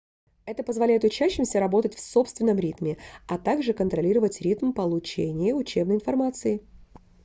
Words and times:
это 0.47 0.63
позволяет 0.63 1.03
учащимся 1.03 1.59
работать 1.59 1.93
в 1.93 1.99
собственном 1.99 2.57
ритме 2.57 2.97
а 3.27 3.37
также 3.37 3.71
контролировать 3.71 4.41
ритм 4.41 4.71
получения 4.73 5.53
учебной 5.53 5.97
информации 5.97 6.65